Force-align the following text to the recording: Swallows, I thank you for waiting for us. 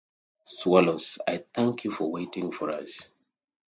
Swallows, 0.47 1.19
I 1.27 1.43
thank 1.53 1.83
you 1.83 1.91
for 1.91 2.09
waiting 2.11 2.51
for 2.51 2.71
us. 2.71 3.07